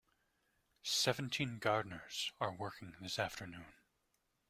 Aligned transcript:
Seventeen 0.81 1.59
gardeners 1.59 2.31
are 2.41 2.51
working 2.55 2.95
this 2.99 3.19
afternoon. 3.19 3.75